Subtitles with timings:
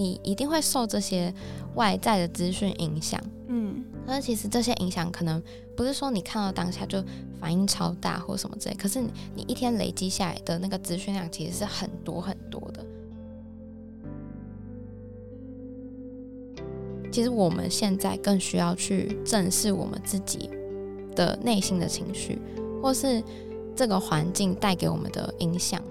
[0.00, 1.32] 你一定会受这些
[1.74, 3.20] 外在的资讯影响。
[3.48, 5.42] 嗯，可是其实这些影响可能
[5.76, 7.04] 不是说你看到当下就
[7.38, 12.82] 反应超大或什么之类，可是你你一天累积下来的那个资讯量其实是很多很多的。
[17.12, 20.48] 其实我们现在更需要去正视我们自己
[21.14, 22.38] 的内心的情绪，
[22.80, 23.22] 或是
[23.76, 25.82] 这个环境带给我们的影响。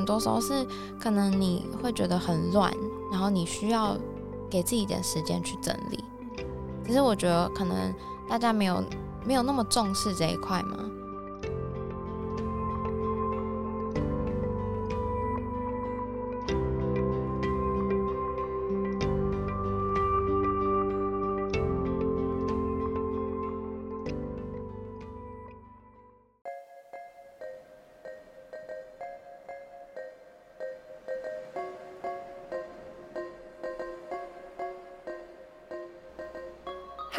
[0.00, 0.66] 很多时候是
[0.98, 2.72] 可能你会觉得很乱，
[3.12, 3.94] 然后你需要
[4.48, 6.02] 给自己一点时间去整理。
[6.86, 7.94] 其实我觉得可能
[8.26, 8.82] 大家没有
[9.26, 10.64] 没有那么重视这一块。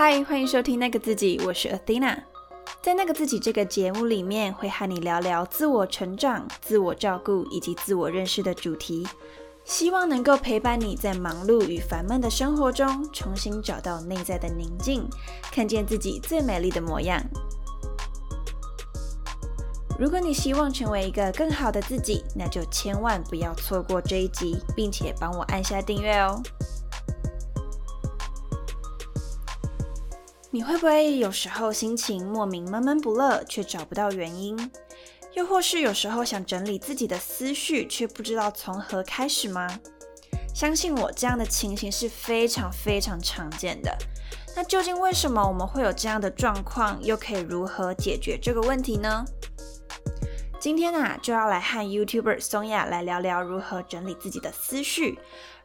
[0.04, 2.18] 嗨，欢迎收听那个自己，我是 Athena。
[2.82, 9.08] 在那个自己这个节目里面，会和你聊聊自我成长、自我照顾以及自我认识的主题，
[9.64, 15.08] 希望能够陪伴你在忙碌与烦闷的生活中，重新找到内在的宁静，
[15.52, 17.22] 看见自己最美丽的模样。
[20.00, 26.42] 如果你希望成为一个更好的自己，那就千万不要错过这一集，并且帮我按下订阅哦。
[30.54, 34.70] 你会不会有时候心情莫名闷闷不乐，却找不到原因？
[35.34, 39.80] 又或是有时候想整理自己的思绪，却不知道从何开始吗？
[40.54, 43.98] 相信我，这样的情形是非常非常常见的。
[44.54, 47.02] 那究竟为什么我们会有这样的状况？
[47.02, 49.24] 又可以如何解决这个问题呢？
[50.62, 55.18] 今天啊，就要来和 YouTuber 松雅来聊聊如何整理自己的思绪，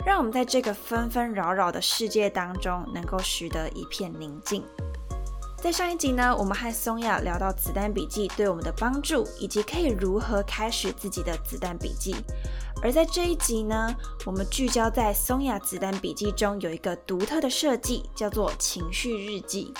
[0.07, 4.65] 让我们在这个纷纷扰扰的世界当中，能够拾得一片宁静。
[5.59, 12.17] 在上一集呢，我们和松雅聊到子弹笔记对我们的帮助，以及可以如何开始自己的子弹笔记。
[12.83, 13.95] 而在这一集呢，
[14.25, 19.75] 我们聚焦在松雅子弹笔记中有一个独特的设计，叫做情绪日记。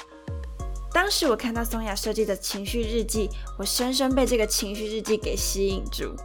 [0.97, 6.17] 当时我看到松雅设计的情绪日记，我深深被这个情绪日记给吸引住。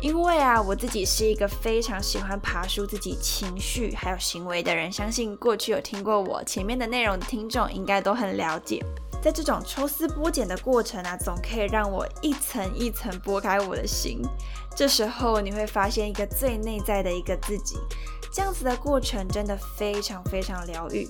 [0.00, 8.80] 因为啊，我自己是一个非常喜欢爬梳自己情绪还有行为的人，相信过去有听过我前面的内容的听众应该都很了解。
[9.20, 14.22] 在这种抽丝剥茧的过程啊，总可以让我一层一层剥开我的心。
[14.76, 17.76] 这时候你会发现一个最内在的一个自己，
[18.32, 21.08] 这样子的过程真的非常非常疗愈。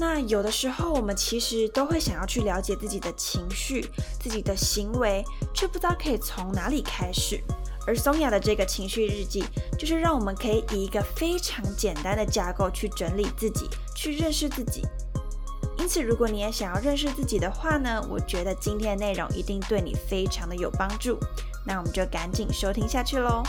[0.00, 3.86] 那有的时候，我们其实都会想要去了解自己的情绪、
[4.18, 5.22] 自己的行为，
[5.52, 7.38] 却不知道可以从哪里开始。
[7.86, 9.44] 而松雅的这个情绪日记，
[9.78, 14.82] 就是让我们可以以一个非常简单的架构去整理自己，去认识自己。
[15.78, 21.18] 因此，如果你也想要认识自己的话呢，我觉得今天的内容一定对你非常的有帮助。
[21.66, 23.42] 那我们就赶紧收听下去喽。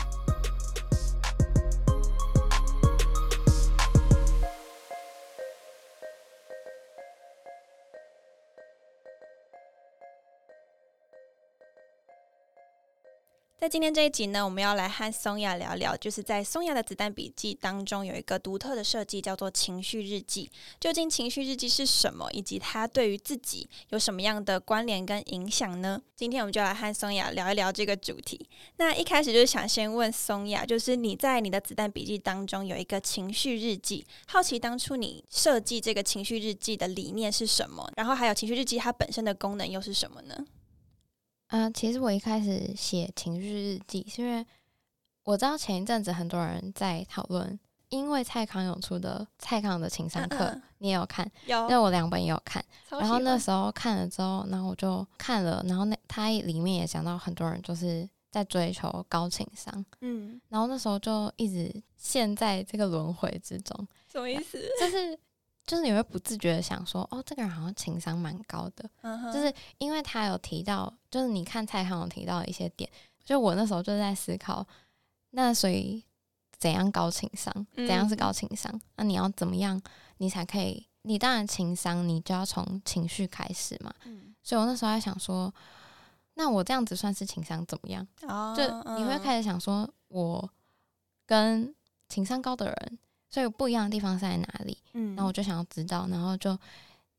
[13.62, 20.50] 在今天这一集呢，我们要来和松雅聊聊，就是在松雅的子弹笔记当中有一个独特的设计，叫做情绪日记。
[20.80, 26.02] 究竟情绪日记是什么，以及它对于自己有什么样的关联跟影响呢？
[26.16, 28.50] 今天我们就来和松雅聊一聊这个主题。
[28.78, 37.88] 那一开始就是想先问松雅，就是你在你的子弹笔记当中有一个情绪日记，好奇当初你设计这个情绪日记的理念是什么？
[37.96, 40.48] 然后还有情绪日记它本身的功能又是什么呢？
[41.52, 44.46] 嗯，其实我一开始写情绪日记，是因为
[45.24, 52.64] 我知道前一阵子很多人在讨论，因为蔡康永出的蔡康永的情商课，你也有看，有，因为我两本也有看。
[52.90, 63.88] 然后那时候看了之后，然后我就看了，然后那他里面也讲到很多人就是在追求高情商，嗯，然后那时候就一直陷在这个轮回之中。
[64.10, 64.58] 什么意思？
[64.80, 65.20] 就是
[65.72, 68.90] 就是你会不自觉的想说，哦，这个人好像情商蛮高的，
[69.32, 72.92] 就是因为他有提到，就是你看蔡康永提到的一些点，
[73.24, 74.68] 就我那时候就在思考，
[75.30, 76.04] 那所以
[76.58, 77.66] 怎样高情商？
[77.74, 78.82] 怎样是高情商？
[78.98, 79.82] 那你要怎么样，
[80.18, 80.86] 你才可以？
[81.04, 83.94] 你当然情商，你就要从情绪开始嘛。
[84.44, 85.54] 所以我那时候在想说，
[86.34, 88.06] 那我这样子算是情商怎么样？
[88.54, 88.62] 就
[88.98, 90.50] 你会开始想说，我
[91.26, 91.74] 跟
[92.10, 93.00] 情商高的人。
[93.32, 94.78] 所以不一样的地方是在哪里？
[94.94, 96.56] 嗯，然后我就想要知道，然后就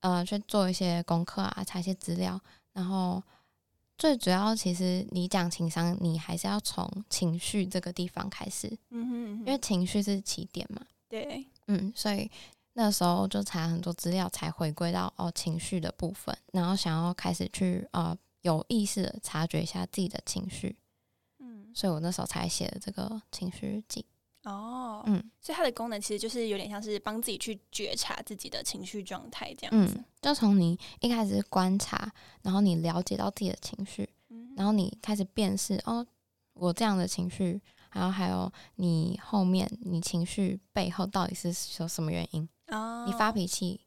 [0.01, 2.39] 呃去做一些功课啊，查一些资料，
[2.75, 3.23] 然后
[3.97, 10.83] 最主要其实你讲情商，你还是要从情绪这个地方开始，嗯哼，因为情绪是起点嘛。
[11.09, 12.31] 对，嗯，所以
[12.75, 20.77] 那时候就查很多资料，才回归到哦情绪的部分，然后想要开始去呃有意识的察觉一下自己的情绪，
[21.39, 24.05] 嗯，所以我那时候才写了这个情绪日记。
[24.45, 30.03] 哦，嗯，所以它的功能其实就是有点像是帮自己去觉察自己的情绪状态这样子。
[30.21, 32.13] 就从你一开始观察，
[32.43, 34.09] 然后你了解到自己的情绪，
[34.57, 36.05] 然后你开始辨识哦，
[36.55, 37.61] 我这样的情绪，
[37.93, 42.49] 然后还有你后面你情绪背后到底是有什么原因？
[42.69, 43.81] 哦，你发脾气，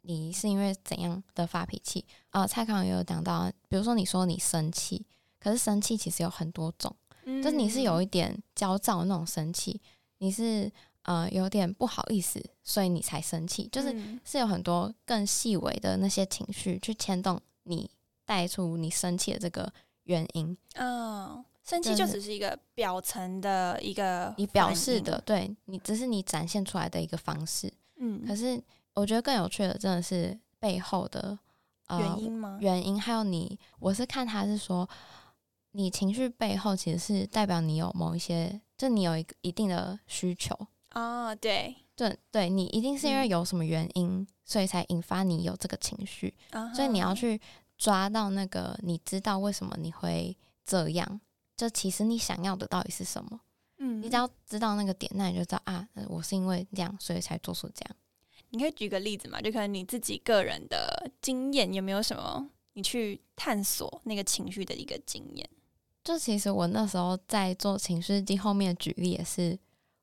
[0.00, 2.04] 你是因为怎样的发脾气？
[2.30, 5.06] 啊，蔡康也有讲到，比如说你说你生气，
[5.38, 6.96] 可是生气其实有很多种。
[7.42, 9.80] 就是你是有一点焦躁那种生气，
[10.18, 10.70] 你是
[11.02, 13.68] 呃有点不好意思，所以你才生气。
[13.72, 13.92] 就是
[14.24, 17.90] 是有很多更细微的那些情绪去牵动你
[18.24, 19.72] 带出你生气的这个
[20.04, 20.56] 原因。
[20.74, 27.72] 嗯，生气就只是一个表层的一个你表示的，对你只是你展现出来的一个方式。
[27.96, 28.62] 嗯，可是
[28.94, 31.36] 我觉得更有趣的真的是背后的
[31.90, 32.56] 原因吗？
[32.60, 34.88] 原因还有你，我是看他是说。
[35.76, 40.56] 你情绪背后其实是代表你有某一些，就你有一个一定的需求
[40.92, 46.34] 哦，对，对，对你一定是因为有什么原因，所以才引发你有这个情绪，
[46.74, 47.38] 所以你要去
[47.76, 50.34] 抓到那个，你知道为什么你会
[50.64, 51.20] 这样，
[51.56, 53.40] 就其实你想要的到底是什么？
[53.78, 57.96] 嗯，你只要知道那个点，那你就知道啊，我是因为这样，所以才做出这样。
[58.48, 59.38] 你可以举个例子嘛？
[59.42, 65.46] 就可能你自己个人的经验有没有什么，你去探索那个情绪的一个经验？
[66.06, 69.58] 就其实我那时候在做情绪日记，后面举例也是，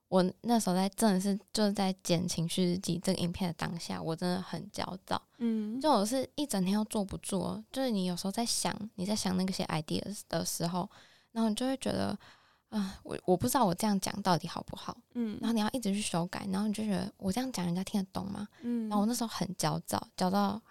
[0.09, 10.89] 我那时候在真的是就是在剪情绪日记这个影片的当下，我真的很焦躁，嗯，就我是一整天都坐不住，就是你有时候在想你在想那个些 ideas 的时候，
[11.31, 12.19] 然后你就会觉得，
[12.67, 18.45] 啊，我我不知道我这样讲到底好不好，嗯，然后你要一直去修改，然后你就觉得我这样讲人家听得懂吗？
[18.63, 20.61] 嗯，然后我那时候很焦躁，焦躁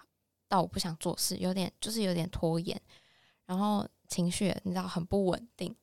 [0.47, 2.79] 到我不想做事，有点就是有点拖延，
[3.47, 3.83] 然后。
[4.13, 5.75] 情绪你知道很不稳定，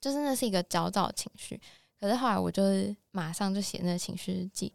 [0.00, 1.60] 就是那是一个焦躁情绪。
[2.00, 4.72] 可是后来我就是马上就写那个情绪日记，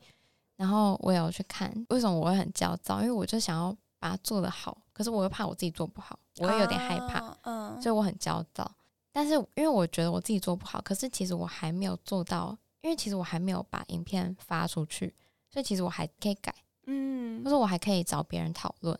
[0.55, 8.69] 然后我也有去看为什么我会很焦躁，因为我就想要把它做得好，可是我又怕我自己做不好，我也有点害怕，嗯，所以我很焦躁。
[9.11, 15.13] 但是因为我觉得我自己做不好，可是其实我还没有做到，因为其实我还没有把影片发出去，
[15.49, 18.97] 所以其实我还可以改，嗯，或者我还可以找别人讨论，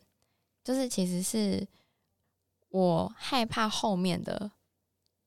[0.64, 1.66] 就是其实是。
[2.72, 4.50] 我害怕后面的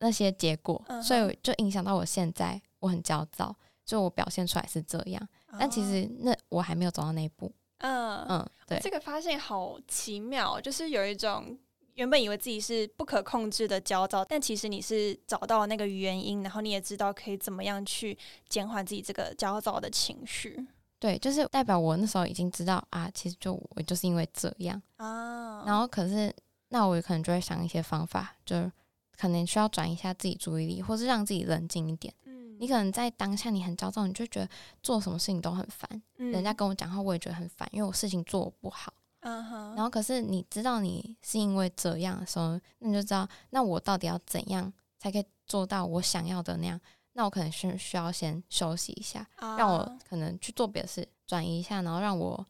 [0.00, 3.54] 那些结果，所以就影响到我现在，我很焦躁，
[3.84, 5.28] 就我表现出来是这样。
[5.58, 7.50] 但其实那我还没有走到那一步。
[7.78, 11.56] 嗯嗯，对，这个发现好奇妙，就是有一种
[11.94, 18.16] 原本以为自己是不可控制的焦躁，但其实你是找到了那个原因，然后你也知道可以怎么样去
[18.48, 20.66] 减缓自己这个焦躁的情绪。
[20.98, 26.34] 对，就是代表我那时候已经知道啊，其实就我就是因为这样啊，然后可是。
[26.74, 28.68] 那我可能就会想一些方法，就
[29.16, 32.12] 可能需要转移一下自己注意力，或是让自己冷静一点。
[32.24, 34.48] 嗯，你可能在当下你很焦躁，你就觉得
[34.82, 36.02] 做什么事情都很烦。
[36.16, 38.92] 嗯，人家跟我讲话，我也觉得很烦，因为我事情做不好。
[39.20, 39.76] 嗯哼。
[39.76, 46.80] 然后，可是你知道你是因为这样的时候，那你就知道，那我到底要怎样才可以做到我想要的那样？
[47.12, 49.24] 那我可能是需要先休息一下，
[49.56, 52.44] 让我可能去做别的事，转移一下，然后让我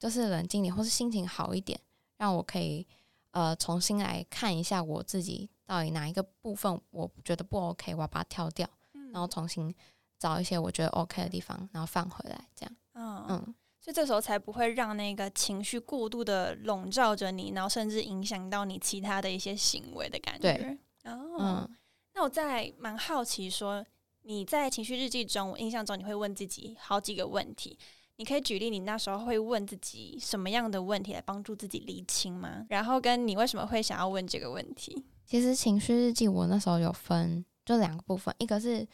[0.00, 1.78] 就是冷静点，或是心情好一点，
[2.16, 2.84] 让我可以。
[3.30, 8.68] 呃，重新来看一下我自己到底哪一个部分我觉得不 OK，我要把它挑掉，
[9.12, 9.74] 然后重新
[10.18, 12.76] 找一些我觉得 OK 的地方，然后放回来，这样。
[12.94, 20.54] 嗯嗯，所以这时候才不会让那个情绪过度的笼罩着你，然后甚至影响到你其他的一些行为的感觉。
[20.54, 20.78] 对。
[21.04, 21.68] 哦，
[22.14, 23.86] 那我在蛮好奇，说
[24.22, 27.78] 你在情绪日记中，我印象中你会问自己好几个问题。
[28.18, 32.66] 你可以举例，你那时候会问自己什么样的问题来帮助自己理清吗？
[32.68, 35.04] 然后跟你为什么会想要问这个问题？
[35.24, 38.84] 其实情绪日记我那时候有分就两个部分，一个是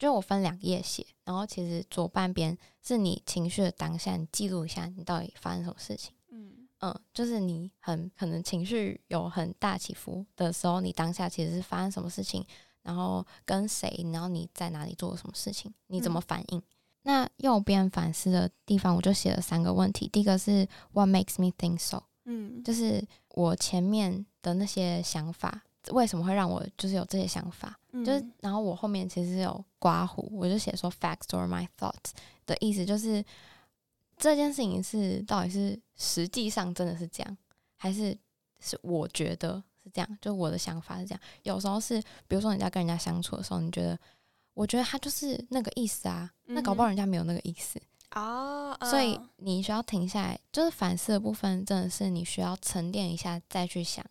[0.00, 6.12] 就我分两页写，然后其实左半边是你情绪的当下，你记录一下你到底发生什么事情。
[6.30, 12.44] 嗯嗯，就是你很可能情绪有很大起伏的时候，你当下其实是发生什么事情，
[12.82, 16.60] 然后跟谁，然后你在哪里做了什么事情，你怎么反应？
[17.02, 20.08] 那右边反思的地方，我就写了三个问题。
[20.08, 22.02] 第一个是 What makes me think so？
[22.24, 27.78] 嗯，就是我前面的那些想法，为什么会让我就是有这些想法？
[27.92, 32.12] 就是，然后我后面其实有刮胡，我就写说 Facts or my thoughts
[32.46, 33.24] 的意思，就是
[34.16, 37.36] 这件事情是到底是实际上真的是这样，
[37.76, 38.16] 还是
[38.60, 41.20] 是我觉得是这样，就我的想法是这样。
[41.42, 43.98] 有时候是，比如说你在跟人家相处的时候，你觉得，
[44.54, 47.80] 我觉得他就是那个意思啊，那搞不好人家没有那个意思
[48.14, 48.76] 哦。
[48.82, 54.04] 所以你需要停下来，就是反思的部分，真的是你需要沉淀一下再去想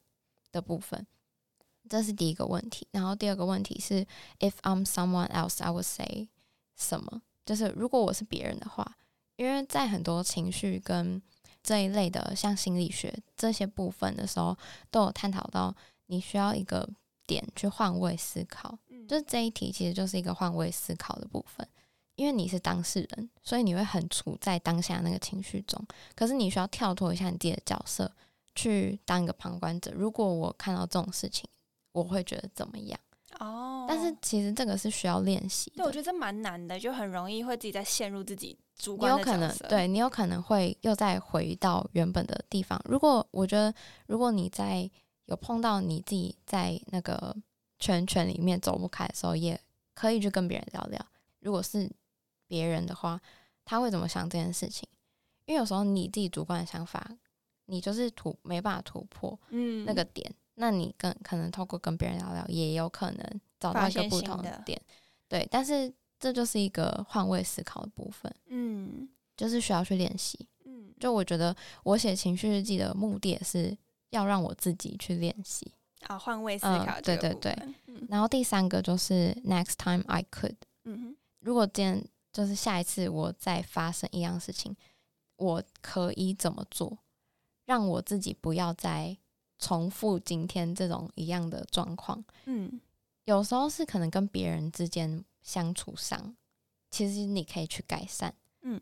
[0.51, 1.05] 的部分。
[1.89, 2.87] 这是第一个问题。
[2.91, 4.05] 然后第二个问题是
[4.39, 6.29] ，If I'm someone else, I would say
[6.77, 7.21] 什么？
[7.45, 8.95] 就是如果我是别人的话，
[9.35, 11.21] 因为在很多情绪跟
[11.61, 14.57] 这一类的，像心理学这些部分的时候，
[14.89, 16.87] 都有探讨到，你需要一个
[17.27, 18.77] 点去换位思考。
[19.11, 21.67] 嗯，就是这一题其实就是一个换位思考的部分，
[22.15, 25.85] 因为你是当事人，所以你会很处在当下那个情绪中。
[26.15, 28.09] 可是你需要跳脱一下你自己的角色，
[28.55, 29.91] 去当一个旁观者。
[29.93, 31.49] 如果我看到这种事情，
[31.91, 32.97] 我会觉得怎么样？
[33.39, 35.71] 哦，但是其实这个是需要练习。
[35.75, 39.11] 对，我觉得这蛮难的，就很容易会自己在陷入自己主观。
[39.13, 42.79] 你有可能对你有可能会又再回到原本的地方。
[42.85, 43.73] 如果我觉得，
[44.07, 44.89] 如果你在
[45.25, 47.35] 有碰到你自己在那个
[47.81, 49.59] 圈圈里面走不开的时候，也
[49.93, 51.05] 可以去跟别人聊聊。
[51.39, 51.91] 如果是
[52.47, 53.19] 别人的话，
[53.65, 54.87] 他会怎么想这件事情？
[55.43, 57.05] 因为有时候你自己主观的想法，
[57.65, 64.81] 你就是突没办法突破嗯那个点，那你跟可能透过跟别人聊聊，也有可能找到一个不同的点。
[65.27, 65.93] 对，但是。
[66.21, 73.75] 这就是一个换位思考的部分，嗯，就是需要去练习，嗯，就我觉得我写情绪日记的目的也是
[74.11, 75.73] 要让我自己去练习
[76.07, 77.55] 啊，换位思考，对对对，
[78.09, 84.75] 然后第三个就是 next time I could，嗯哼，如果今天就是下一次我再发生一样事情，
[85.37, 86.97] 我可以怎么做，
[87.65, 89.17] 让我自己不要再
[89.59, 92.79] 重复今天这种一样的状况，嗯，
[93.25, 95.23] 有时候是可能跟别人之间。
[95.43, 96.35] 相处上，
[96.91, 98.31] 其实你可以去改善。
[98.61, 98.79] 嗯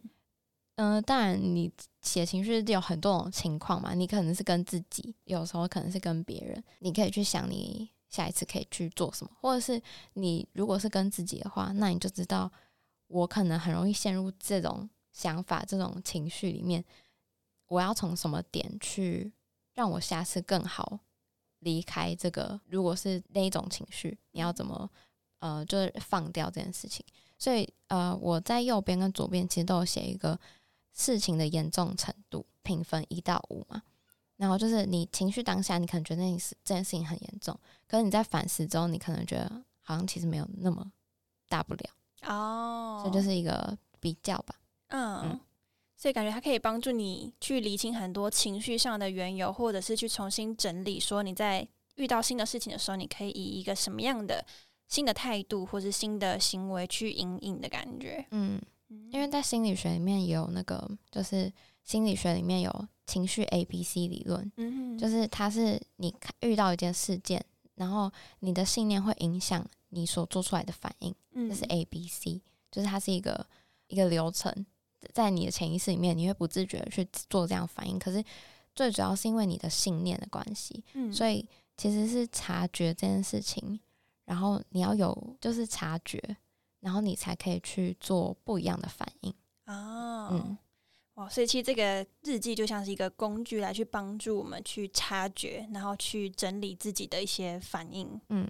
[0.82, 1.70] 嗯，当然，你
[2.02, 6.64] 写情绪有很多种情况嘛，你可能是跟自己，有时候可能是跟别人。
[6.80, 9.82] 你可以去想，你下一次可以去做什么，或者是
[10.14, 12.50] 你如果是跟自己的话，那你就知道
[13.08, 16.82] 我可能很容易陷入这种想法、这种情绪里面。
[17.68, 19.34] 我要从什么点去
[19.74, 20.98] 让我下次更好
[21.60, 22.58] 离开这个？
[22.68, 24.90] 如果是那一种情绪，你要怎么？
[25.40, 27.06] 呃，就是放掉这件事情，
[27.38, 30.38] 所以呃，我在右边跟左边其实都有写一个
[30.94, 33.82] 事情的严重程度评分一到五嘛。
[34.38, 40.92] 然后就是你情绪当下，你可能觉得那是这件事情很严重，可是你在反思之后，你可能觉得好像其实没有那么
[41.48, 41.90] 大不了
[42.24, 43.00] 哦。
[43.02, 44.56] 所以就是一个比较吧。
[44.90, 45.40] 嗯，
[45.98, 54.46] 所以感觉它可以帮助你去理清很多情绪上的缘由，或者是去重新整理，说你在遇到新的事情的时候，你可以以一个什么样的。
[54.88, 58.60] 新的态度或是新的行为去引领的感觉，嗯，
[59.12, 61.52] 因为在心理学里面也有那个，就是
[61.84, 67.44] 心理学里面有情绪 A B C 理论，嗯就是它是你遇到一件事件，
[67.76, 71.16] 然后你的信念会影响你所做出来的反应，
[71.50, 72.42] 这是 A B C，
[72.72, 73.46] 就是它是一个
[73.88, 74.66] 一个流程，
[75.14, 78.24] 在你的潜意识里面，你会不自觉的去做这样反应，可是
[78.76, 83.80] 最主要是因为你的信念的关系，嗯，所以其实是察觉这件事情。
[84.26, 86.22] 然后你要有就是察觉，
[86.80, 89.34] 然后你才可以去做不一样的反应
[89.66, 90.30] 哦。
[90.32, 90.58] 嗯，
[91.16, 98.20] 哇，所以其实这个日记就像是一个工具，来去帮助我们去察觉，然后去整理自己的一些反应。
[98.30, 98.50] 嗯。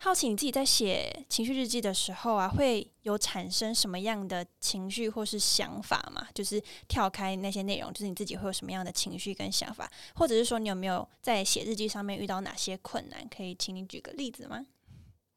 [0.00, 6.26] 好奇你自己在写情绪日记的时候啊，会有产生什么样的情绪或是想法吗？
[6.34, 13.26] 就是跳开那些内容，就是你自己会有什么样的情绪跟想法，或者是说你有没有在写日记上面遇到哪些困难？
[13.28, 14.66] 可以请你举个例子吗？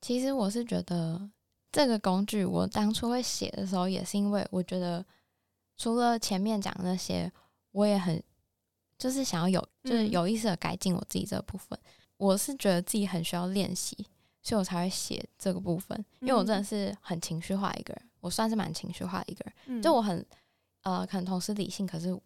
[0.02, 1.30] 其实我是觉得
[1.72, 5.06] 这个工具，我当初会写的时候，也是因为我觉得
[5.78, 7.32] 除了前面讲那些，
[7.72, 8.22] 我也很
[8.98, 11.78] 就是想要有就是有意识的改进我自己这部分。
[12.18, 14.08] 我是觉得自己很需要练习。
[14.44, 19.82] 所以我才会写这个部分，因为我真的是很情绪化一个人，我算是蛮情绪化的一个人。
[19.82, 20.26] 就我很
[20.84, 22.18] 呃，可能同时理性，可是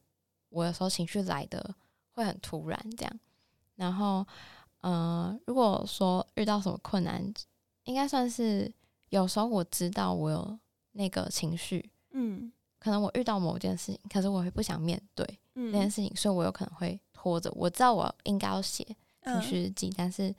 [0.50, 1.74] 我有时候情绪来的
[2.12, 3.20] 会很突然，这样。
[3.76, 4.24] 然后，
[4.82, 7.34] 呃，如果说遇到什么困难，
[7.86, 8.72] 应该算是
[9.12, 10.60] 有时候我知道我有
[10.94, 17.50] 那个情绪，嗯，可能我遇到某件事情，可是我会不想面对那件事情，所以我有可能会拖着。
[17.56, 18.84] 我知道我应该要写
[19.24, 20.36] 情绪日记，但是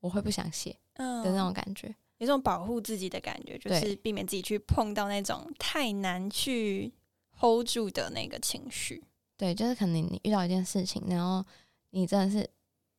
[0.00, 0.74] 我会不想写。
[0.98, 6.90] 的那种感觉，有种保护自己的感觉，就是避免自己去碰到那种太难去
[7.38, 9.04] hold 住的那个情绪。
[9.36, 11.44] 对，就是可能你遇到一件事情，然后
[11.90, 12.48] 你真的是，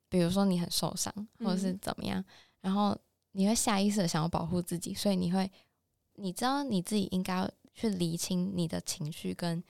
[0.10, 2.24] 比如说你很受伤，或者是怎么样，
[2.62, 2.96] 然后
[3.38, 5.50] 你会下意识的想要保护自己，所以你会，
[6.15, 9.63] 你知道你自己应该去理清你的情绪，跟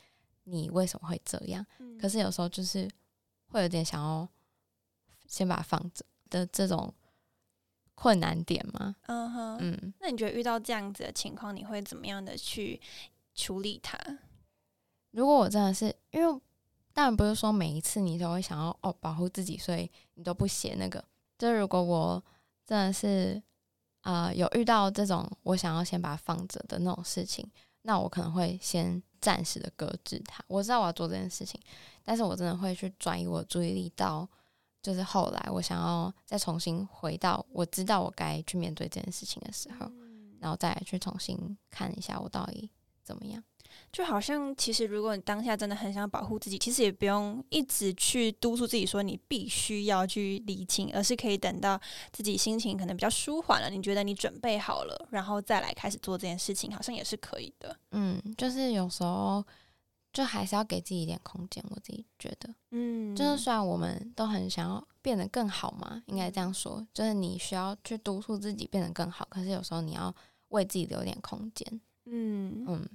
[0.46, 1.66] 你为什么会这样。
[2.00, 2.90] 可是有时候就是
[3.48, 4.26] 会有点想要
[5.28, 6.94] 先把它放着的这种
[7.94, 8.96] 困难点吗？
[9.08, 12.80] 嗯哼，嗯，那你觉得遇到这样子的情况，你会怎么样的去
[13.36, 14.00] 处理它？
[15.12, 16.42] 如果我真的是因为，
[16.94, 21.04] 当然不是说每一次你都会想要哦保护自己，所以你都不写那个。
[21.38, 22.24] 就如果我
[22.66, 23.44] 真的是
[24.08, 27.46] 啊有遇到这种我想要先把它放着的那种事情，
[27.82, 30.42] 那我可能会先暂时的搁置它。
[30.48, 31.60] 我知道我要做这件事情，
[32.06, 34.26] 但是我真的会去转移我注意力到，
[34.82, 39.92] 就是后来我想要再重新回到我知道我该去面对这件事情的时候，
[40.40, 42.72] 然后再去重新看一下我到底
[43.04, 43.44] 怎么样。
[43.92, 51.80] 就好像，其实如果你当下真的很想保护自己，其实也不用一直去督促自己说你必须要去理清，而是可以等到
[52.12, 57.78] 自己心情可能比较舒缓了，你觉得你准备好了，然后再来开始做这件事情，好像也是可以的。
[57.92, 59.44] 嗯，就是有时候
[60.14, 70.14] 就还是要给自己一点空间，我自己觉得，嗯，就是虽然我们都很想要变得更好嘛，应该这样说，就是你需要去督促自己变得更好，可是有时候你要
[70.50, 71.82] 为自己留点空间。
[72.06, 72.90] 嗯嗯。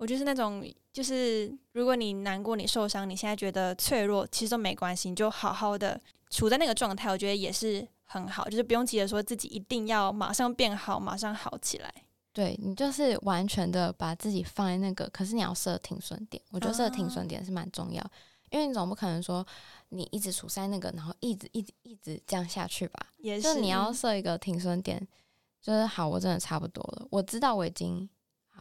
[0.00, 0.64] 我就是那种，
[0.94, 11.92] 就是如果你难过、你受伤、你现在觉得脆弱，其实都没关系，你就好好的处在那个状态，我觉得也是很好，就是不用急着说自己一定要马上变好、马上好起来。
[12.32, 18.02] 对你就是完全的把自己放在那个，可是你要设停损点，我觉得设停损点是蛮重要，
[18.48, 19.46] 因为你总不可能说
[19.90, 23.06] 你一直处在那个，然后一直一直一直这样下去吧。
[23.18, 25.06] 也是，就你要设一个停损点，
[25.60, 28.08] 就是好，我真的差不多了，我知道我已经。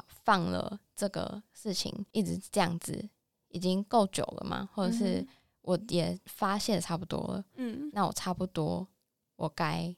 [0.08, 3.10] 放了这个事情一直这样子，
[3.50, 4.70] 已经够久了嘛？
[4.74, 5.26] 或者是
[5.62, 8.88] 我也发现差不多了，嗯，那我差不多，
[9.36, 9.96] 我该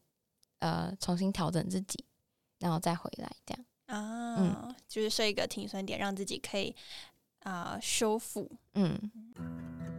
[0.59, 2.05] 呃重新调整自己，
[2.59, 6.75] 然后再回来这样啊，嗯，就是设一个停损点，让自己可以
[7.39, 9.90] 啊修复，嗯。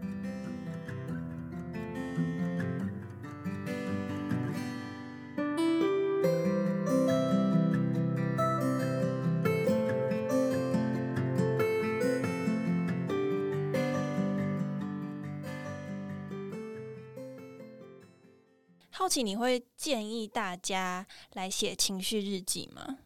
[19.02, 22.98] 好奇你会建议大家来写情绪日记吗？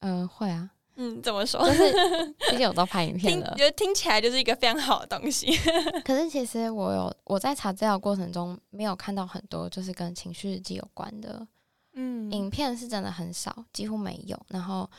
[0.00, 0.70] 嗯，会啊。
[1.00, 1.64] 嗯，怎么说？
[1.64, 1.92] 就是
[2.50, 5.56] 毕竟我都拍影片了，觉得听起来就是一个非常好的东西。
[6.04, 11.46] 可是其实我有我在查资料过程中没有看到很多就是跟情绪日记有关的，
[11.92, 14.36] 嗯，影片是真的很少，几乎没有。
[14.48, 14.90] 然后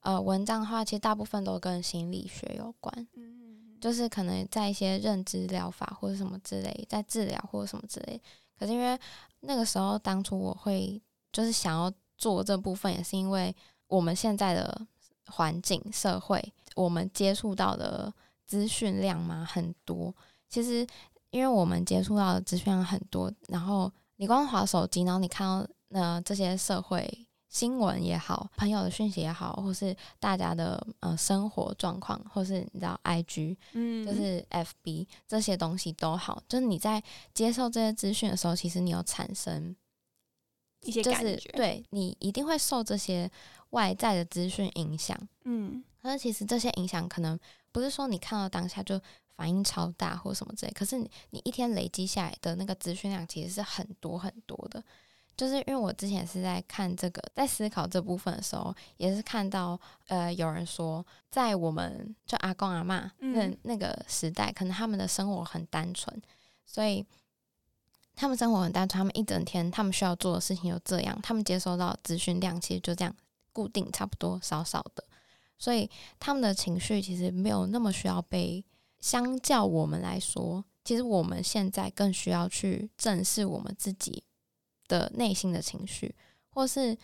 [0.00, 8.20] 呃，文章的话，其实大部分都跟心理学有关，嗯，就是可能在一些认知疗法或者什么之类，在治疗或者什么之类。
[8.56, 8.96] 可是因为
[9.46, 11.00] 那个时候，当初我会
[11.32, 13.54] 就是想要做这部分，也是因为
[13.86, 14.86] 我们现在的
[15.26, 18.12] 环境、社会，我们接触到的
[18.46, 20.14] 资讯量嘛很多。
[20.48, 20.86] 其实，
[21.30, 27.26] 因为我们接触到的资讯量很多，然后你光滑手机，然后你看到那这些社会。
[27.54, 37.00] 新闻也好，朋友的讯息也好，或是大家的呃生活状况，或是你知道 I G，嗯，就是 F B 这些东西都好，就是你在
[37.32, 39.74] 接受这些资讯的时候，其实你有产生
[40.80, 43.30] 一些感觉，对你一定会受这些
[43.70, 47.38] 外在的资讯影响，嗯，可是其实这些影响可能
[47.70, 49.00] 不是说你看到当下就
[49.36, 54.82] 反应超大或什么之类，可是你你一天累积下来的那个资讯量其实是很多很多的。
[55.36, 66.22] 就是因为我之前是在看这个，在思考这部分的时候，也是看到呃有人说，在我们就阿公阿妈那那个时代，可能他们的生活很单纯，
[66.64, 67.04] 所以
[68.14, 73.14] 他们生活很单纯，他们一整天他们需要做的事情就这样，他们接收到资讯量其实就这样
[73.52, 75.02] 固定，差不多少少的，
[75.58, 78.64] 所以他们的情绪其实没有那么需要被，
[79.00, 84.22] 相较我们来说，其实我们现在更需要去正视我们自己。
[84.94, 86.14] 的内心的情绪，
[86.50, 86.96] 或是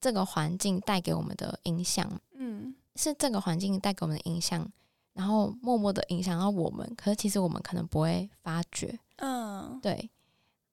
[0.00, 4.68] 这个环境带给我们的影响，嗯，是这个环境带给我们的影响，
[5.12, 10.10] 然后默默的影响到我们，可是其实我们可能不会发觉，嗯，对，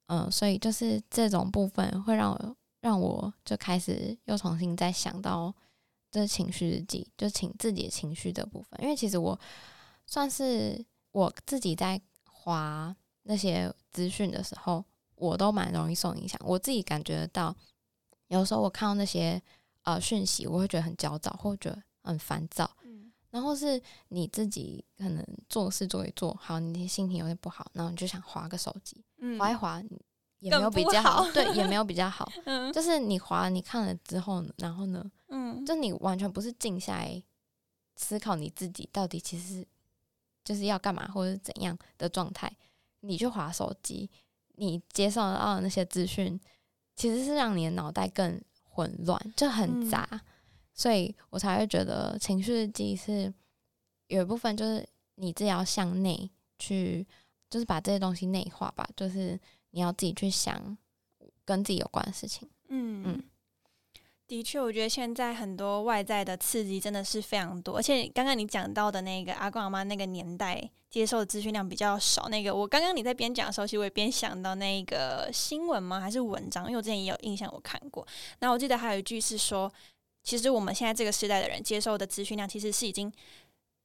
[0.08, 5.54] 嗯，所以就是这种部分会让我让我就开始又重新再想到
[6.10, 9.40] 这情绪日记，就请自己的情绪的部分，因为其实我
[10.08, 14.84] 算是我自己在划那些资讯的时候。
[15.24, 17.56] 我都蛮容易受影响，我自己感觉得到，
[18.28, 19.42] 有时候我看到那些
[19.84, 22.70] 呃讯息，我会觉得很焦躁，或者很烦躁。
[22.84, 29.02] 嗯，然后是你自己可能做事做一做好，你心情有点不好，然后你就想划个手机，
[29.40, 29.82] 划一划
[30.40, 32.30] 也没有比较好，对，也没有比较好。
[32.44, 37.24] 嗯，就是你划你看了之后，然后呢，嗯，就你完全不是静下来
[37.96, 39.66] 思考你自己到底其实
[40.44, 42.54] 就是要干嘛或者是怎样的状态，
[43.00, 44.10] 你去划手机。
[44.56, 46.40] 你接受到的那些资讯，
[46.96, 50.22] 其实是让你的脑袋更混乱，就很杂，
[50.74, 53.34] 所以我才会觉得情绪日记是
[54.08, 57.06] 有一部分就是你自己要向内去，
[57.50, 59.40] 就是把这些东西内化吧，就是
[59.72, 60.78] 你要自己去想
[61.46, 62.50] 跟自己有关的事情。
[62.70, 63.24] 嗯嗯。
[64.34, 72.28] 的确，我觉得现在很多外在的刺激真的是非常多，而且刚刚你讲到的那个阿公阿妈那个年代接受的资讯量比较少。
[72.30, 76.00] 那个我刚刚你在边讲的时候，其实我也边想到那个新闻吗？
[76.00, 76.66] 还是文章？
[76.66, 78.04] 因为我之前也有印象，我看过。
[78.40, 79.72] 那我记得还有一句是说，
[80.24, 83.14] 其实我们现在这个时代的人接受的资讯量其实是已经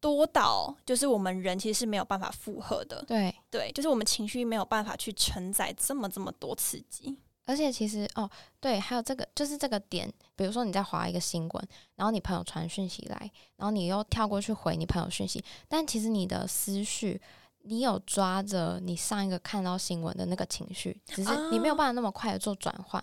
[0.00, 3.04] 多到，就是我们人其实是没有办法负荷的。
[3.06, 7.18] 对对，就是我们情绪没有办法去承载这么这么多刺激。
[7.48, 8.28] 而且其实哦，
[8.60, 13.18] 对，还有这个就是这个点，比如说你在划一个新闻，然后你朋友传讯息来，
[13.56, 17.18] 然后你又跳过去回你朋友讯息，但其实你的思绪，
[17.62, 23.02] 你有抓着你上一个看到新闻的那个情绪，只是你没有办法那么快的做转换。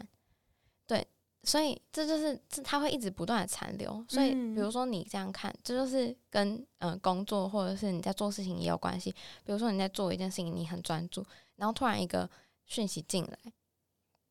[0.86, 1.04] 对，
[1.42, 4.06] 所以这就是这它会一直不断的残留。
[4.08, 9.10] 所以比如说你这样看，这就是跟嗯工作或者是你在做事情也有关系。
[9.44, 12.30] 比如说你在做一件事情，你很专注，然后突然一个
[12.68, 13.40] 讯息进来。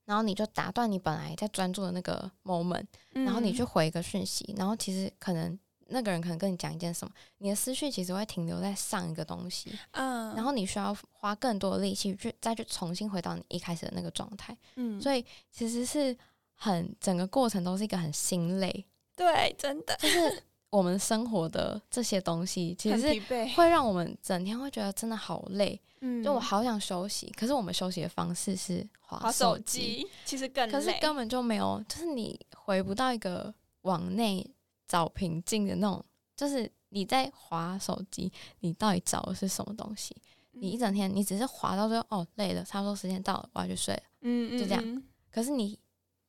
[0.04, 16.16] 然后你就打断你本来在专注的那个 moment，然后你去回一个讯息，然后其实可能那个人可能跟你讲一件什么，你的思绪其实会停留在上一个东西，嗯，然后你需要花更多的力气去再去重新回到你一开始的那个状态，嗯，所以其实是
[16.54, 18.86] 很整个过程都是一个很心累，
[19.16, 19.96] 对，真的。
[19.96, 20.42] 就是。
[20.74, 23.08] 我们生活的这些东西，其实
[23.54, 25.80] 会让我们整天会觉得真的好累。
[26.00, 34.44] 嗯，就我好想休息，可是我们休息的方式是滑手机，其实更可是根本就没有，就是你回不到一个往内
[34.88, 36.04] 找平静的那种。
[36.37, 40.16] 就是你在滑手机，你到底找的是什么东西？
[40.50, 44.02] 你一整天，你只是滑到最后，哦，累了，差不多时间到了，我要去睡了。
[44.22, 45.02] 嗯嗯，就这样。
[45.30, 45.78] 可是你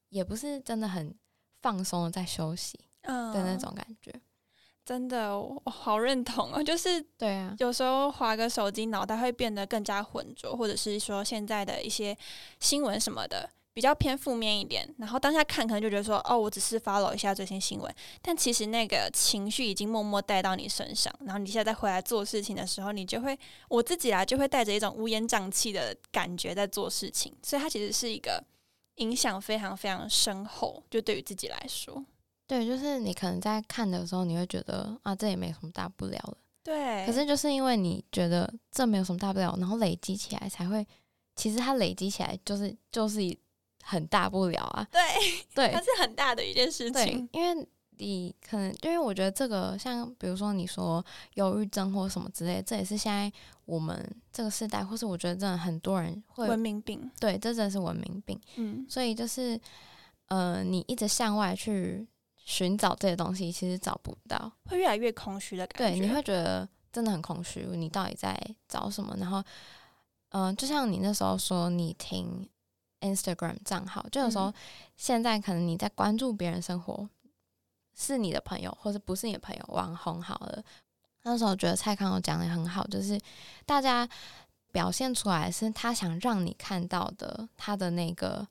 [0.10, 1.12] 也不是真的很
[1.64, 4.14] 放松的在休息的那种感觉。
[4.86, 6.62] 真的，我好认同啊！
[6.62, 12.16] 就是对啊，有时候划个手机，脑袋会变得更加浑浊，或者是说现在的一些
[12.60, 14.88] 新闻什么的比较偏负面一点。
[15.00, 21.12] 然后当下看，可能就觉得说，哦，我只是 follow 一下最新新闻，但其实那个情绪已经默默带到你身上。
[21.22, 23.36] 然后你现在再回来做事情的时候，你就会
[23.70, 27.36] 我自己来就会带着一种乌烟瘴气的感觉在做事情。
[27.42, 28.44] 所以它其实是一个
[28.98, 32.06] 影响非常非常深厚，就对于自己来说。
[32.48, 36.38] 对，就是你可能在看的时候，你会觉得啊，这也没什么大不了的。
[36.64, 37.04] 对。
[37.06, 40.86] 可是就是因为你觉得这没有什么大不了，然后累积起来才会，
[41.36, 43.20] 其实它累积起来就是就是
[43.84, 44.88] 很大不了啊。
[44.92, 45.02] 对。
[45.56, 45.72] 对。
[45.74, 47.28] 它是很大的一件事情。
[47.32, 51.04] 因为你可能因为我觉得这个像比如说你说
[51.34, 53.32] 忧郁症或什么之类，这也是现在
[53.66, 54.00] 我们
[54.32, 57.10] 这个时代，或是我觉得真的很多人会文明病。
[57.20, 58.40] 对，这真的是文明病。
[58.58, 58.86] 嗯。
[58.88, 59.60] 所以就是
[60.28, 62.08] 呃，你一直向外去。
[62.46, 66.00] 寻找这些东西，其实找不到，会越来越空虚的感觉。
[66.00, 67.66] 对，你会觉得真的很空虚。
[67.72, 69.16] 你到底在找什么？
[69.20, 69.44] 然后，
[70.30, 72.48] 嗯，就像你那时候说，你听
[73.02, 74.54] Instagram 账号，就有时候
[74.96, 77.10] 现在可能你在关注别人生活，
[77.96, 80.64] 是你的朋友，或者不是你的朋友，网红好了。
[81.24, 83.20] 那时候觉得蔡康永讲的很好，就是
[83.66, 84.08] 大家
[84.72, 88.48] 表现出来是他想让你看到的，他的那个。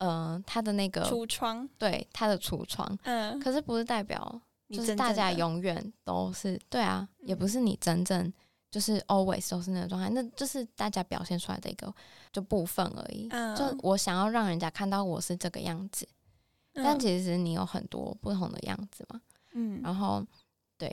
[0.00, 8.32] 嗯，他的那个橱窗，对他的橱窗，嗯，可是不是代表就是大家永远都是对啊，也不是你真正
[8.70, 11.92] 就是 always 都是那个状态，那就是大家表现出来的一个
[12.32, 13.28] 就部分而已。
[13.30, 16.08] 嗯，就我想要让人家看到我是这个样子，
[16.72, 19.20] 但其实你有很多不同的样子嘛。
[19.52, 20.24] 嗯，然后
[20.78, 20.88] 对，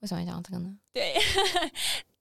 [0.00, 0.78] 为什么要讲这个呢？
[0.92, 1.14] 对。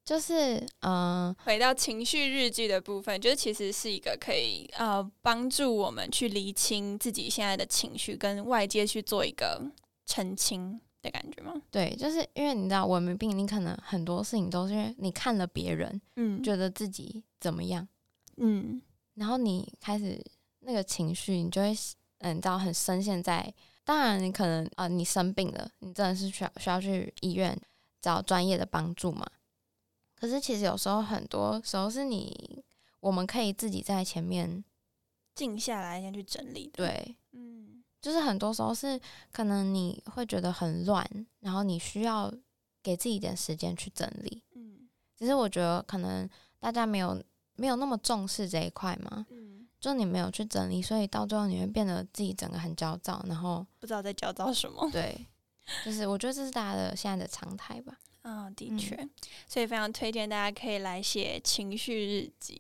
[0.06, 9.60] 就是嗯，回到情绪日记的部分，就是其实是一个可以呃帮助我们去厘清自己现在的情绪，跟外界去做一个
[10.06, 11.60] 澄清的感觉吗？
[11.72, 17.88] 对，就是因为你知道文明病，你可能很多事情都是因为你看了别人，嗯，觉得自己怎么样，
[18.38, 18.80] 嗯，
[19.16, 20.24] 然后你开始
[20.60, 21.76] 那个情绪，你就会
[22.20, 23.52] 嗯，你知道很深陷在。
[23.84, 27.60] 当然，你可能啊，你生病了，你真的是需要需要去医院
[28.02, 29.26] 找专业的帮助嘛？
[30.16, 32.64] 可是其实有时候，很多时候是你，
[33.00, 34.64] 我们可以自己在前面
[35.36, 36.72] 静下来先去整理。
[36.74, 39.00] 对，嗯，就是很多时候是
[39.32, 41.06] 可能你会觉得很乱，
[41.42, 42.34] 然后你需要
[42.82, 44.42] 给自己一点时间去整理。
[44.56, 46.28] 嗯，只是我觉得可能
[46.60, 47.22] 大家没有
[47.56, 49.26] 没有那么重视这一块嘛。
[49.30, 54.90] 嗯，就你没有去整理，所以到最后你会变得自己整个很焦躁，然后不知道在焦躁什么。
[54.92, 55.28] 对，
[55.84, 58.00] 就是我觉得这是大家的现在的常态吧。
[58.28, 59.08] 嗯，的确，
[59.48, 62.60] 所以非常推荐大家可以来写情绪日记。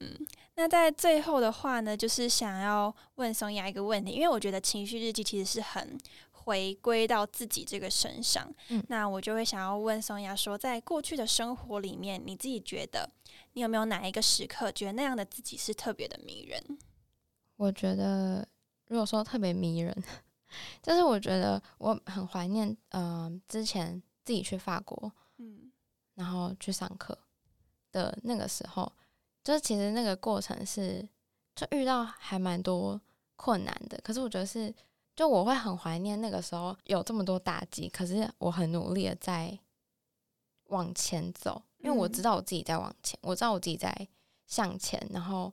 [0.00, 5.98] 嗯，那那在最后的话呢，就是想要问松雅一个问题，因为我觉得情绪日记其实是很
[6.30, 8.48] 回归到自己这个身上。
[8.68, 13.10] 嗯，那我就会想要问松雅说，在过去的生活里面，你自己觉得
[13.54, 16.78] 你有没有哪一个时刻，觉得那样的自己是特别的迷人？
[17.56, 18.46] 我觉得，
[18.86, 19.92] 如果说特别迷人，
[20.80, 25.70] 就是我觉得我很怀念，嗯，之前自己去法国，嗯，
[26.14, 27.16] 然后去上课
[27.90, 28.92] 的那个时候。
[29.44, 31.04] 就是其实那个过程是，
[31.56, 33.00] 就遇到还蛮多
[33.34, 34.00] 困难的。
[34.04, 34.72] 可是我觉得是，
[35.16, 39.58] 就我会很怀念那个时候有这么多打击，可是我很努力的在
[40.68, 43.92] 往前走，因为我知道我自己在往前，我知道我自己在
[44.46, 45.52] 向前，然后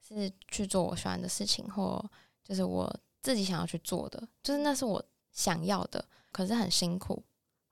[0.00, 2.04] 是去做我喜欢的事情，或
[2.42, 5.00] 就是我自己想要去做的，就是那是我
[5.30, 6.04] 想要的。
[6.32, 7.22] 可是很辛苦，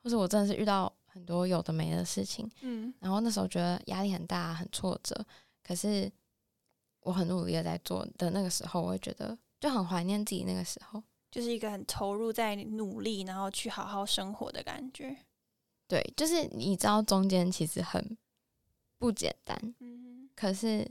[0.07, 5.27] 或是我真的是遇到很多有的没的事情，嗯，然后那时候觉得压力很大，很挫折。
[5.64, 6.09] 可是
[7.01, 15.16] 我很努力的在做的那个时候，我会觉得就很怀念自己那个时候，就是一个很投入在努力，然后去好好生活的感觉。
[15.88, 18.16] 对，就是你知道中间其实很
[18.99, 20.88] 不简单，嗯，可是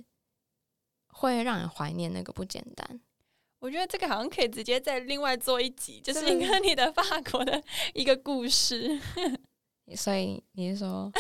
[1.07, 2.99] 会让人怀念那个不简单。
[3.59, 7.61] 我觉得这个好像可以直接再另外做一集，就是你跟你的法国的
[7.93, 8.99] 一个故事。
[9.95, 11.11] 所以你是说？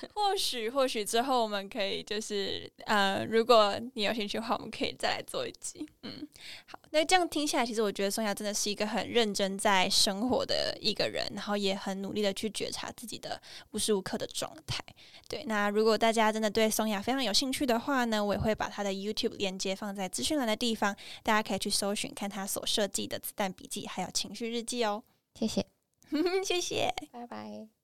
[0.14, 5.88] 或许，或许之后我们可以就是，呃，如果你有兴趣的话，我们可以再来做一集。
[6.02, 6.26] 嗯，
[6.66, 13.40] 好，那这样听下来，其实我觉得松雅真的是一个很认真在生活的一个人，然后也很努力的去觉察自己的
[13.72, 14.82] 无时无刻的状态。
[15.28, 25.02] 对，那如果大家真的对松雅非常有兴趣的话呢，我也会把他的 YouTube 链接放在资讯栏的地方，大家可以去搜寻看他所设计的子弹笔记还有情绪日记哦。
[25.34, 25.66] 谢谢，
[26.44, 27.77] 谢谢，拜拜。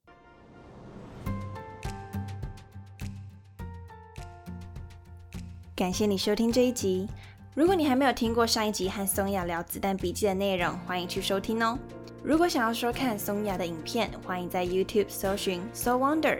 [5.77, 7.09] 感谢你收听这一集。
[7.53, 11.77] 如果你还没有听过上一集和松雅聊子弹笔记的内容，欢迎去收听哦。
[12.23, 16.39] 如果想要收看松雅的影片，欢迎在 YouTube 搜寻 So Wonder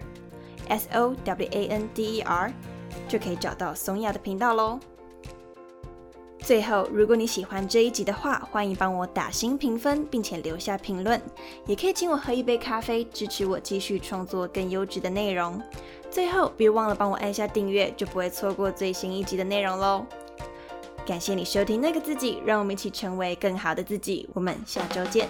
[0.68, 2.53] S O W A N D E R，
[3.09, 4.79] 就可以找到松雅的频道喽。
[6.38, 11.20] 最后，如果你喜欢这一集的话，欢迎帮我打新评分，并且留下评论，
[11.66, 15.61] 也可以请我喝一杯咖啡，支持我继续创作更优质的内容。
[16.14, 20.07] 最后，别忘了帮我按下订阅，就不会错过最新一集的内容喽。
[21.05, 24.29] 感谢你收听那个自己，让我们一起成为更好的自己。
[24.33, 25.29] 我们下周见。